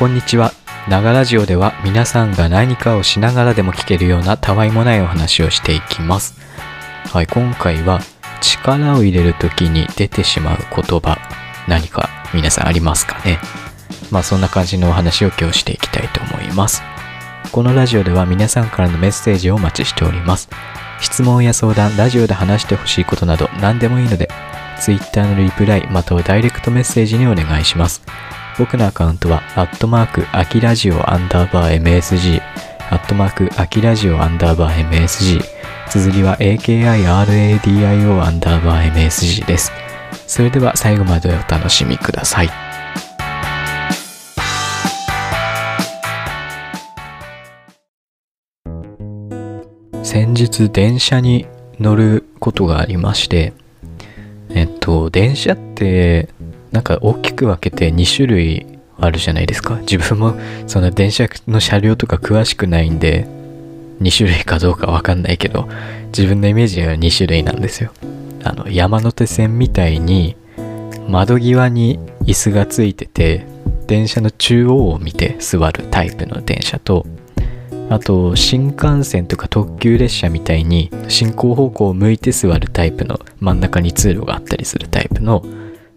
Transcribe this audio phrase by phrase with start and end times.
[0.00, 0.52] こんにちは。
[0.88, 6.40] ながラジオでは皆さんが何かをしながらでも聞けるようなたわいもないお話をしていきます。
[7.12, 8.00] はい、今回は
[8.40, 11.18] 力を入れる時に出てしまう言葉、
[11.68, 13.40] 何か皆さんありますかね？
[14.10, 16.82] まあそんな感じのお話を今日していきたいと思います。
[17.52, 20.48] このラジオでは皆さんからのメッセージをお待ちしております。
[21.02, 24.30] 質問や相談、ラジオで話してほしいことなど何でもいいので、
[24.80, 28.00] Twitter のリプライまたはダイレクトメッセージにお願いします。
[28.60, 32.42] 僕のアカウントは、アットマーク、アキラジオアンダーバー MSG、
[32.90, 35.42] アットマーク、アキラジオアンダーバー MSG、
[35.88, 39.72] 綴りは AKIRADIO アンダーバー MSG です。
[40.26, 42.50] それでは最後までお楽しみください。
[50.02, 51.46] 先日電車に
[51.78, 53.54] 乗ることがありまして、
[54.50, 56.28] えっと、電車って
[56.72, 58.66] なんか大きく分けて2種類
[58.98, 59.76] あるじゃないですか。
[59.80, 60.34] 自分も
[60.66, 63.26] その電車の車両とか詳しくないんで、
[64.00, 65.68] 2種類かどうかわかんないけど、
[66.08, 67.92] 自分のイメージは2種類なんですよ。
[68.44, 70.36] あの、山手線みたいに
[71.08, 73.46] 窓際に椅子がついてて、
[73.86, 77.06] 電車の中央を見て座るタイプの電車と、
[77.88, 85.44] あと新幹線とか特急列車みたいに進行方向を向いて座るタイプの真ん中に通路があったりするタイプの、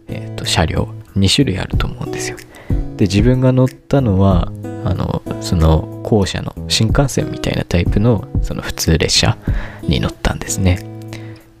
[0.08, 2.36] えー、と車両2種類あると思うんですよ。
[2.96, 4.52] で自分が乗ったのは
[4.84, 9.36] あのその後者の新幹線みたいなタイプのその普通列車
[9.82, 10.78] に乗ったんですね。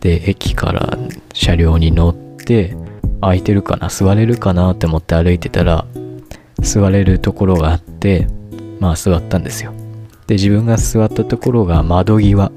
[0.00, 0.98] で駅から
[1.32, 2.76] 車両に乗って
[3.20, 5.86] 空いてるかな座れるかなって思って歩いてたら
[6.60, 8.28] 座れるところがあって
[8.80, 9.72] まあ座ったんですよ。
[10.26, 12.52] で自分が座ったところが窓際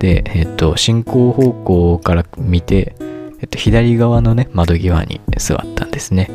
[0.00, 2.96] で、えっと、進行方向から見て、
[3.40, 6.30] えっと、左側のね窓際に座ったんですね。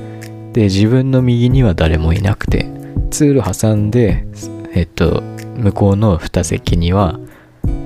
[0.54, 2.66] で自分の右には誰もいなくて
[3.12, 4.26] 通路挟んで、
[4.74, 5.22] えっと、
[5.58, 7.20] 向こうの2席には、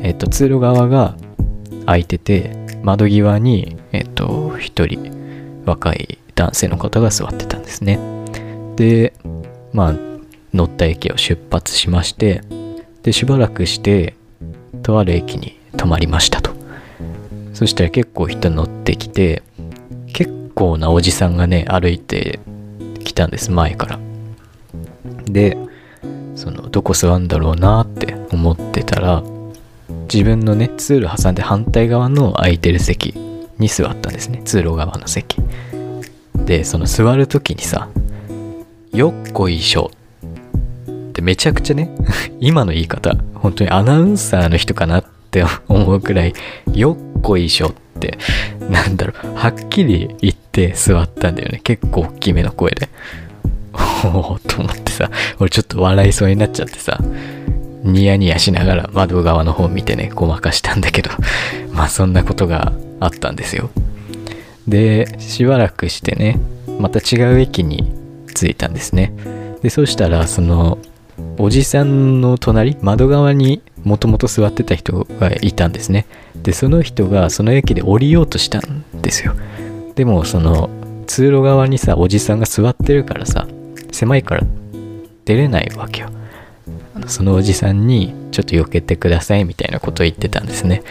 [0.01, 1.15] えっと、通路側が
[1.85, 7.99] 空いてて窓際に、えっと、1人若い男性の方が座ってたんですね。
[8.75, 9.13] で
[9.73, 9.93] まあ
[10.53, 12.41] 乗った駅を出発しまして
[13.03, 14.15] でしばらくして
[14.83, 16.58] とある駅に止まりましたと。
[17.59, 19.43] そしたら結構人乗ってきて
[20.13, 22.39] 結構なおじさんがね歩いて
[23.03, 23.99] きたんです前から。
[25.25, 25.57] で
[26.35, 29.23] そのどこ座るんだろうなって思ってたら
[30.09, 33.13] 自分のね通路挟んで反対側の空いてる席
[33.57, 34.41] に座ったんですね。
[34.45, 35.35] 通路側の席。
[36.45, 37.89] でその座る時にさ
[38.93, 39.91] 「よっこいしょ」
[40.89, 41.91] ってめちゃくちゃね
[42.39, 46.33] 今の言い方本当にアナウンサーの人かなってって思うくらい
[46.73, 48.17] よっこいしょって
[48.59, 51.61] なんだろうはっきり言って座ったんだよね。
[51.63, 52.89] 結構大きめの声で。
[54.03, 56.99] おおと思ってさ俺ちょっと笑いそうになっちゃってさ
[57.83, 61.11] ニヤニヤしながら窓側の方見てねごまかしたんだけど
[61.71, 63.69] まあそんなことがあったんですよ。
[64.67, 66.39] でしばらくしてね
[66.79, 67.91] また違う駅に
[68.33, 69.13] 着いたんですね。
[69.61, 70.79] でそしたらその
[71.37, 76.05] おじさんの隣窓側にもともと座ってた人がいたんですね。
[76.35, 79.35] でその人がその駅で降りようとしたんですよ。
[79.95, 80.69] でもその
[81.07, 83.47] 通路側にさおじさんが座ってるからさ
[83.91, 84.43] 狭いから
[85.25, 86.09] 出れないわけよ。
[87.07, 90.83] そのおじさんにちょっと避けてくださいみたいなことを言ってたんですね。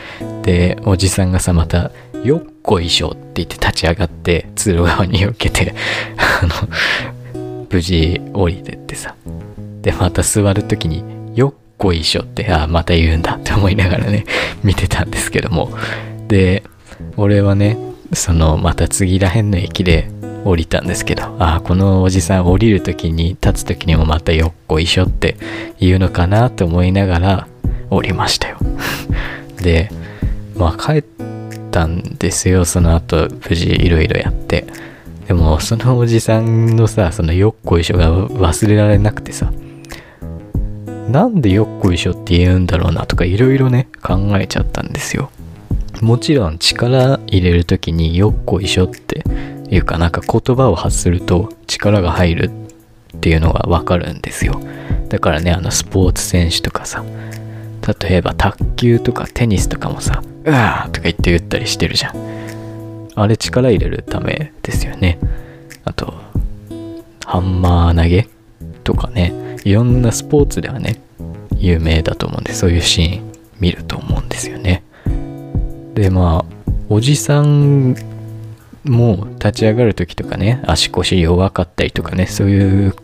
[0.43, 1.91] でおじさんがさまた
[2.25, 5.75] 「よっこいしょ」って言って立ち上がって通路側に避けて
[6.16, 6.69] あの
[7.71, 9.15] 無事降りてってさ。
[9.82, 11.04] でまた座る時に
[11.34, 14.25] 「よっこいしょ」ってああまた言うんだって思いながらね
[14.62, 15.71] 見てたんですけども。
[16.28, 16.62] で
[17.16, 17.78] 俺はね
[18.12, 20.11] そのまた次らへんの駅で
[20.44, 25.37] 降りたんですけどああこのおじさん降りる時に立つ時にもまた「よっこいしょ」って
[25.81, 27.47] 言うのかなと思いながら
[27.91, 28.59] 降りましたよ。
[29.62, 29.91] で
[30.56, 31.04] まあ帰っ
[31.71, 32.65] たんですよ。
[32.65, 34.66] その後無事いろいろやって。
[35.28, 39.53] でもそのおじさんのさそのよっこいしょが忘れられなくてさ
[41.09, 45.31] なんでよっこいしょって言うんだろうなとかいろいろね考えちゃったんですよ。
[46.03, 49.25] もちろん力入れる時によっこいしょって
[49.71, 52.51] いうかなんか言葉を発すると力が入る
[53.16, 54.60] っていうのがわかるんですよ。
[55.09, 57.03] だからねあのスポーツ選手とかさ
[58.01, 63.09] 例えば卓球とかテニスとかもさ「うわ」とか言って言ったりしてるじゃん。
[63.15, 65.19] あれ力入れるためですよね。
[65.84, 66.13] あと
[67.25, 68.28] ハンマー投げ
[68.84, 69.47] とかね。
[69.68, 70.98] いろんなスポーツではね
[71.59, 74.82] 有名だと思うんでそういうシーン見ると思うんですよね。
[75.92, 77.94] でまあおじさん
[78.84, 82.94] も立ち上がる時とかね足腰弱かったりとかねそういう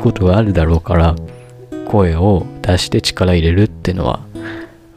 [0.00, 1.14] ことがあるだろうから
[1.88, 4.20] 声を出して力入れるってのは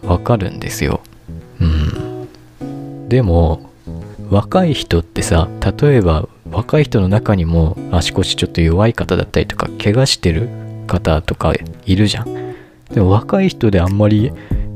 [0.03, 1.01] わかるんですよ。
[1.59, 3.09] うん。
[3.09, 3.69] でも
[4.29, 5.49] 若い人ってさ
[5.81, 11.53] 例えば若い人の中にも足腰ちょっと弱い方だったりとか怪我してる方とか
[11.85, 12.55] いるじゃん。
[12.91, 14.31] でも若い人であんまり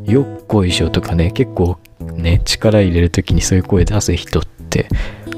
[0.05, 4.87] よっこいしょとかね結構ね力入れる時にそういう声出す人って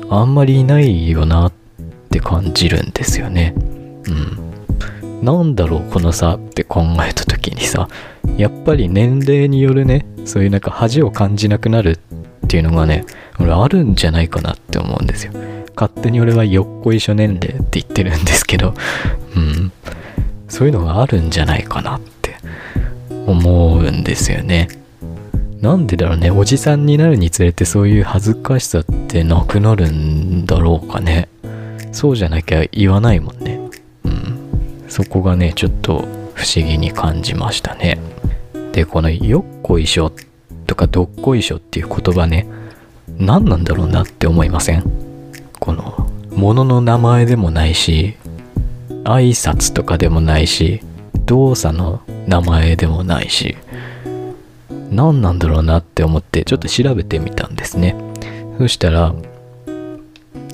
[0.09, 1.53] あんまりいないよなっ
[2.09, 3.53] て感じるんですよね。
[4.07, 5.25] うん。
[5.25, 7.87] なんだろうこの差って考えた時にさ
[8.35, 11.91] やっぱり年齢によるねそういうなんか恥を感じなくなる
[12.45, 13.05] っていうのがね
[13.39, 15.33] 俺あるんじゃないかなって思うんですよ。
[15.75, 18.73] 勝手に俺はよっこいしょ年齢って言ってるんですけど。
[19.35, 19.71] うん。
[20.53, 22.35] そういうのがあるんじゃないかなって
[23.25, 24.67] 思うんですよね。
[25.61, 26.29] なんでだろうね。
[26.29, 31.27] おじさんになるにつれてそういう恥ずかしさってなくなるんだろうかね。
[31.91, 33.59] そうじゃなきゃ言わないもんね。
[34.03, 34.85] うん。
[34.89, 36.05] そこがねちょっと
[36.35, 37.97] 不思議に感じましたね。
[38.73, 40.11] でこのよっこいしょ
[40.67, 42.47] とかどっこいしょっていう言葉ね。
[43.17, 44.83] 何なんだろうなって思いません？
[45.59, 48.17] この物の名前でもないし
[49.03, 50.81] 挨拶とかでもないし
[51.25, 53.57] 動作の名前でもないし
[54.89, 57.95] 何なんだろうなって思ってちょっと調べてみたんですね。
[58.59, 59.13] そしたら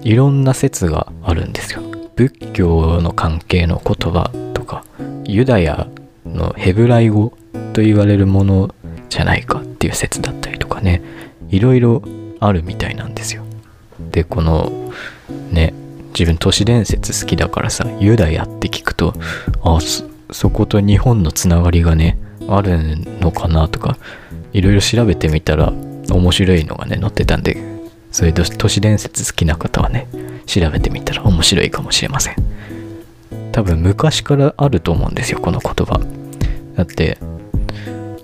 [0.01, 1.81] いろんな説があるんですよ。
[2.15, 4.85] 仏教の関係の言葉とか
[5.25, 5.87] ユダヤ
[6.25, 7.33] のヘブライ語
[7.73, 8.73] と言われるもの
[9.09, 11.01] じゃないかっていう説だったりとかね
[11.49, 12.01] いろいろ
[12.39, 13.43] あるみたいなんですよ。
[14.11, 14.91] でこの
[15.51, 15.73] ね
[16.09, 19.13] 自分都市伝説好きだからさユダヤって聞くと
[19.63, 19.79] あ
[20.31, 22.17] そこと日本のつながりがね
[22.47, 23.97] あるのかなとか
[24.53, 25.71] いろいろ調べてみたら
[26.09, 27.57] 面白いのがね載ってたんで
[28.11, 30.07] そういう都市伝説好きな方はね
[30.45, 32.35] 調べてみたら面白いかもしれません。
[33.51, 35.99] 多分昔からあると思うんですよこの言葉。
[36.75, 37.17] だって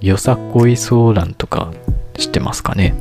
[0.02, 1.72] よさこいソーランとか
[2.18, 2.94] 知ってますかね？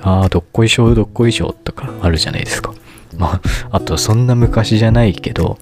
[0.00, 2.72] ああどっこいしょどっこいしょとかあるじゃないですか。
[3.16, 5.58] まああとそんな昔じゃないけど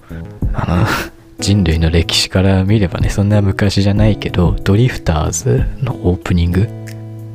[0.53, 0.85] あの
[1.39, 6.69] 人類の歴史から見ればねそんな昔じゃないけどドリフターズのオープニング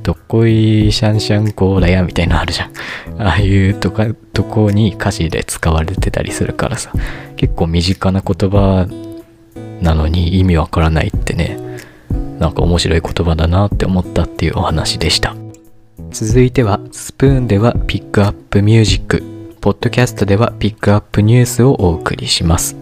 [0.02, 2.70] どっこいシャンシャンコーラやみたいなのあるじゃん。
[3.22, 6.92] ああいうとか、とこに歌詞で使われてたりするからさ、
[7.36, 8.88] 結構身近な言葉
[9.80, 11.58] なのに意味わからないってね、
[12.38, 15.36] なんか面白い言葉だなって思ったっていうお話でした。
[16.10, 19.22] 続いては、スプーンではピックアップミュージック、
[19.60, 22.76] ポッドキャストではピックアップニュースをお送りします。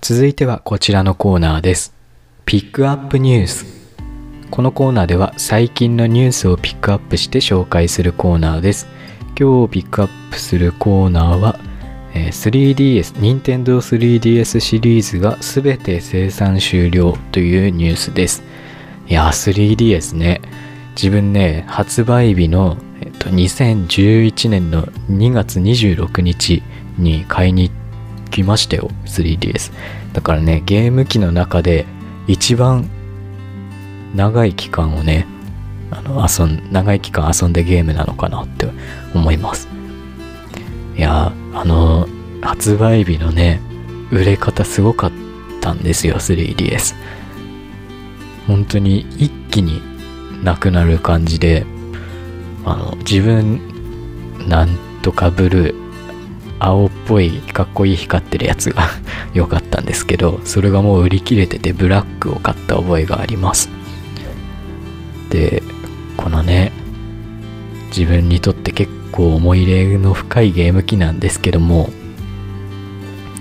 [0.00, 1.94] 続いてはこちらのコーナーです。
[2.44, 3.75] ピックアップニュース。
[4.56, 8.86] このコーナーでは最近のニュースをピックアップして紹介するコーナーです。
[9.38, 11.60] 今日ピックアップするコーナーは、
[12.14, 18.42] え 3DS、Nintendo 3DS シリーズが全て生産終了というニュースです。
[19.06, 20.40] いや、3DS ね。
[20.92, 26.62] 自分ね、発売日の、えっと、2011年の2月26日
[26.96, 27.86] に買いに行って
[28.30, 29.72] きましたよ 3DS
[30.12, 31.86] だからねゲーム機の中で
[32.26, 32.90] 一番
[34.14, 35.26] 長い期間をね
[35.90, 38.68] あの遊ん長い期間遊んでゲームなのかなって
[39.14, 39.68] 思います。
[40.96, 42.08] いやあの
[42.40, 43.60] 発売日のね
[44.10, 45.12] 売れ方すごかっ
[45.60, 46.94] たんですよ 3DS
[48.46, 49.82] 本当に一気に
[50.44, 51.66] なくなる感じで
[52.64, 53.60] あの自分
[54.48, 55.86] なんとかブルー
[56.58, 58.88] 青っぽいかっこいい光ってるやつが
[59.34, 63.68] 良かったんですけどそれがもう売り切れててブラックを買った覚えがあります。
[65.30, 65.62] で
[66.16, 66.72] このね
[67.88, 71.88] 自分にとって結構思い入れの深いゲーム機なんですけども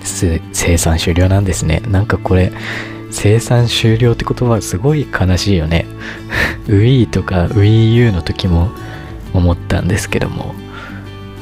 [0.06, 1.82] 生産終了なんですね。
[1.88, 2.52] なんかこれ
[3.12, 5.86] 生産終了って言葉すごい悲しいよね。
[6.68, 8.70] Wii とか WiiU の時も
[9.34, 10.54] 思ったんですけども。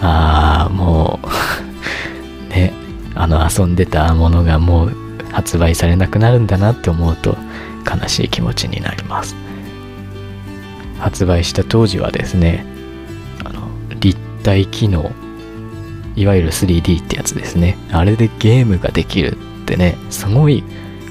[0.02, 1.28] ああもう
[2.52, 2.74] ね
[3.16, 4.96] あの遊んでたものがもう
[5.32, 7.38] 発売されなくなるんだなって思うと
[7.90, 9.36] 悲しい気持ちになります。
[11.04, 12.66] 発売した当時はですね
[13.44, 13.68] あの
[14.00, 15.12] 立体機能
[16.16, 17.78] いわゆる 3D ってやつですね。
[17.92, 20.64] あれでゲームができるってねすごい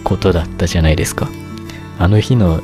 [0.04, 1.28] ことだったじゃないですか。
[1.98, 2.62] あの日の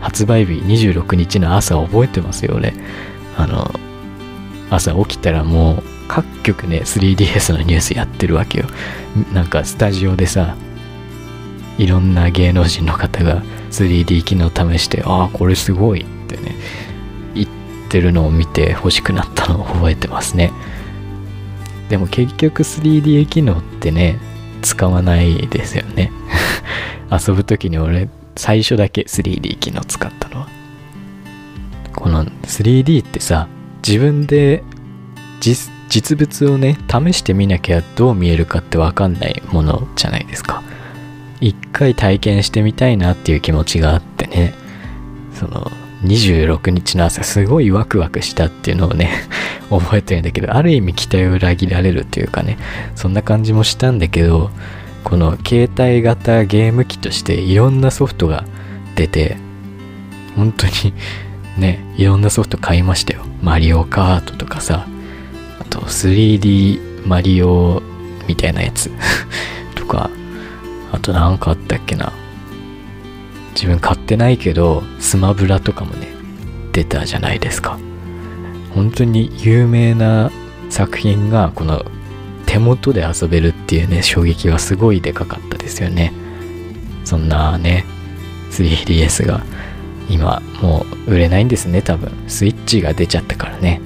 [0.00, 2.74] 発売日26日の朝覚えてますよ俺
[3.36, 3.70] あの
[4.70, 8.66] 朝起きたらもう各局ね 3DS のニュースやってるわけよ。
[9.32, 10.56] なんかスタジオでさ
[11.78, 16.06] いろんな芸能人の方が 3D 機能試してああこれすごい。
[16.34, 16.56] ってね
[17.34, 17.48] 言っ
[17.88, 20.52] てるのを見て欲しくなったのを覚えてますね。
[21.88, 24.18] でも結局 3D 機能ってね
[24.62, 26.10] 使わないですよね。
[27.10, 30.48] 遊ぶ時に俺最初だけ 3D 機能使ったのは。
[31.94, 33.46] この 3D ってさ
[33.86, 34.64] 自分で
[35.40, 40.62] 実物をね試してみなきゃどう見えるかって分かんないものじゃないですか。
[41.40, 44.54] 一回体験してみたいなっていう気持ちがあってね。
[45.34, 45.70] その
[46.04, 49.10] 26日の朝すごいワクワクしたっていうのをね
[49.70, 52.58] 覚えてるんだけどある意味期待を裏切られるというかね
[52.94, 54.50] そんな感じもしたんだけど
[55.02, 58.44] この携帯型ゲーム機としていろんなソフトが
[58.96, 59.36] 出て
[60.36, 60.92] 本当に
[61.58, 63.22] ねいろんなソフト買いましたよ。
[63.42, 64.86] マリオカートとかさ
[65.60, 67.82] あと 3D マリオ
[68.26, 68.90] みたいなやつ
[69.76, 70.10] とか
[70.92, 72.12] あと何かあったっけな。
[73.54, 76.08] 自分買ってないけどスマブラとかもね
[76.72, 77.78] 出たじゃないですか。
[78.74, 80.30] 本当に有名な
[80.68, 81.84] 作品がこの
[82.46, 86.12] 手元で遊べるっていうね衝撃はすごいでかかったですよね。
[87.04, 87.84] そんなね
[88.50, 89.42] 3DS が
[90.08, 92.12] 今もう売れないんですね多分。
[92.26, 93.80] スイッチが出ちゃったからね、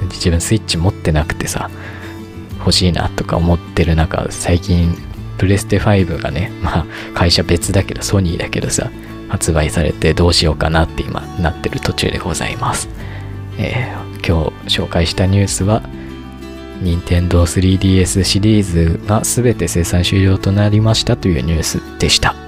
[0.00, 1.70] うん、自分スイッチ持ってなくてさ
[2.60, 4.96] 欲しいなとか思ってる中最近
[5.42, 8.92] プレステ5がねまあ会社別だけどソニーだけどさ
[9.28, 12.88] 発売されてどうしようかなって今なってる途中でございます、
[13.58, 15.82] えー、今日紹介したニュースは
[16.80, 22.41] 任天堂 3DS シリーズが全て生産終了となりましたというニュースでした。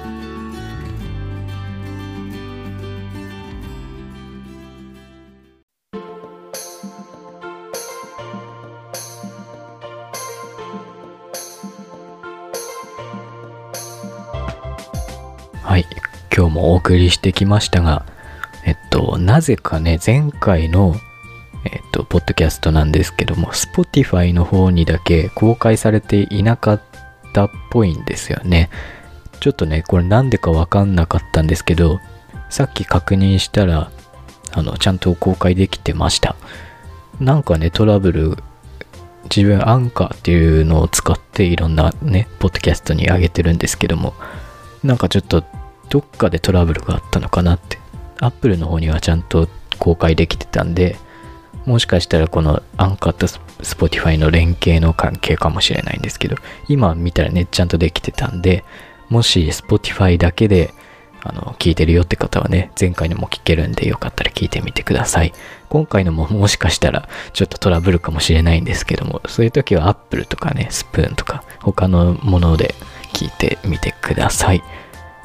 [15.64, 15.86] はい。
[16.36, 18.04] 今日もお送りしてきましたが、
[18.66, 20.94] えっと、なぜかね、前回の
[21.64, 26.82] えっ、と、ポッドキャストなんですけども、Spotify の方にだけ公開されていなかっ
[27.32, 28.68] たっぽいんですよね。
[29.40, 32.00] ちょっとね、これなんでかわかんなかったんですけど、
[32.50, 33.90] さっき確認したら、
[34.52, 36.36] あの、ちゃんと公開できてました。
[37.18, 38.36] なんかね、トラブル、
[39.34, 44.12] 自分アンカーっていうのを使っていろんなね、ポッドキャストに上げてるんですけども、
[44.84, 45.42] なんかちょっと
[45.88, 47.78] どっかでトラブルがあったのかなって。
[48.20, 49.48] Apple の方にはちゃんと
[49.78, 50.96] 公開できてたんで、
[51.66, 56.36] もしかしたらこのアンカーと Spotify の連携の関係かもしれないんですけど、
[56.68, 58.64] 今見たらね、ちゃんとできてたんで、
[59.08, 60.72] もし Spotify だけで
[61.22, 65.32] あの聞いてるよって方はね、前回のも聞けるんでよかったら聞いてみてください。
[65.70, 72.74] 今回のも もしかしたらちょっとトラブルかもしれないんですけども、そういう時は Apple とかね、スプーンとか他のもので
[73.14, 74.62] 聞いてみてください。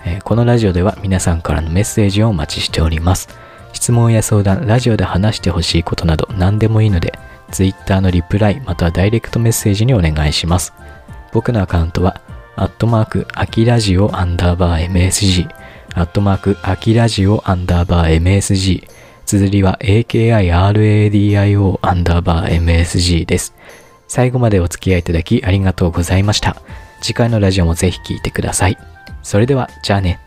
[0.06, 3.28] えー、このラジオでは皆さんからのメッセージをお待ちしております。
[3.74, 7.14] 質問や相談、ラジオで話してほしいことなど何でもいいので、
[7.52, 10.74] Twitter のリプライまたはダイレクトメッセージにお願いします。
[11.34, 12.22] 僕のアカウントは、
[12.56, 15.50] アットマーク、アキラジオアンダーバー MSG、
[15.96, 18.88] アットマーク、アキラジオアンダーバー MSG、
[19.26, 23.54] 綴りは AKIRADIO アンダーバー MSG です。
[24.08, 26.58] 最後までお付き合いいただきありがとうございました。
[27.02, 28.78] 次回のラジオもぜひ聴いてください。
[29.24, 30.20] それでは、じゃあね。